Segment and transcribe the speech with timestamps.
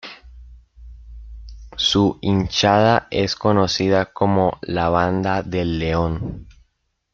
[1.77, 6.47] Su hinchada es conocida como la "Banda del León".